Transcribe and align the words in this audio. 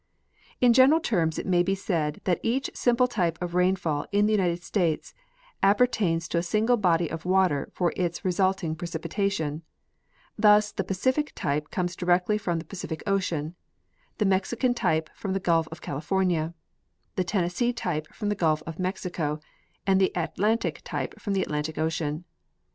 In 0.59 0.73
general 0.73 0.99
terms 0.99 1.37
it 1.37 1.45
may 1.45 1.61
be 1.61 1.75
said 1.75 2.21
that 2.23 2.39
each 2.41 2.71
simple 2.73 3.07
type 3.07 3.37
of 3.39 3.53
rain 3.53 3.75
fall 3.75 4.07
in 4.11 4.25
the 4.25 4.31
United 4.31 4.63
States 4.63 5.13
appertains 5.61 6.27
to 6.29 6.39
a 6.39 6.39
s 6.39 6.55
ingle 6.55 6.75
body 6.75 7.07
of 7.11 7.23
water 7.23 7.69
for 7.71 7.93
its 7.95 8.25
resulting 8.25 8.75
precipitation; 8.75 9.61
thus 10.39 10.71
the 10.71 10.83
Pacific 10.83 11.33
type 11.35 11.69
comes 11.69 11.95
directly 11.95 12.39
from 12.39 12.57
the 12.57 12.65
Pacific 12.65 13.03
ocean, 13.05 13.53
the 14.17 14.25
Mexican 14.25 14.73
type 14.73 15.07
from 15.13 15.33
the 15.33 15.39
gulf 15.39 15.67
of 15.67 15.81
Cali 15.81 16.01
fornia, 16.01 16.55
the 17.15 17.23
Tennessee 17.23 17.71
type 17.71 18.07
from 18.11 18.29
the 18.29 18.33
gulf 18.33 18.63
of 18.65 18.79
Mexico, 18.79 19.39
and 19.85 20.01
the 20.01 20.11
Atlantic 20.15 20.81
type 20.83 21.19
from 21.19 21.33
the 21.33 21.43
Atlantic 21.43 21.77
ocean. 21.77 22.25